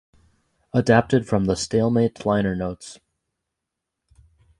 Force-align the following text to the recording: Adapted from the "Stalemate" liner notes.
Adapted 0.73 1.27
from 1.27 1.45
the 1.45 1.55
"Stalemate" 1.55 2.25
liner 2.25 2.55
notes. 2.55 2.99